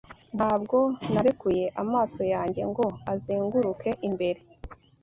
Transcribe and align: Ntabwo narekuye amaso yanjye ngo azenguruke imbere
Ntabwo 0.37 0.77
narekuye 1.13 1.65
amaso 1.83 2.21
yanjye 2.33 2.61
ngo 2.71 2.85
azenguruke 3.13 3.89
imbere 4.07 4.39